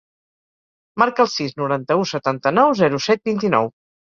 [1.01, 3.75] Marca el sis, noranta-u, setanta-nou, zero, set, vint-i-nou.